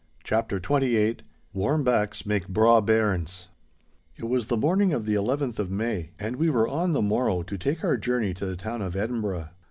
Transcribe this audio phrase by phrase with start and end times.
[0.23, 1.17] *CHAPTER XXVIII*
[1.53, 3.49] *WARM BACKS MAKE BRAW BAIRNS*
[4.17, 7.43] It was the morning of the 11th of May, and we were on the morrow
[7.43, 9.49] to take our journey to the town of Edinburgh.